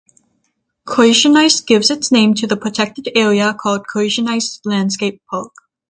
[0.83, 5.53] Kozienice gives its name to the protected area called Kozienice Landscape Park.